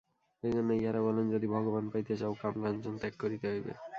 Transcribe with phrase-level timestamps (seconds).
[0.43, 3.71] এইজন্য ইঁহারা বলেন, যদি ভগবান পাইতে চাও, কামকাঞ্চন ত্যাগ করিতে হইবে।